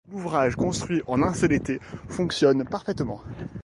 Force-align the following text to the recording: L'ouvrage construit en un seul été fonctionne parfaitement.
L'ouvrage 0.11 0.55
construit 0.55 1.03
en 1.05 1.21
un 1.21 1.31
seul 1.31 1.51
été 1.51 1.79
fonctionne 2.09 2.65
parfaitement. 2.65 3.21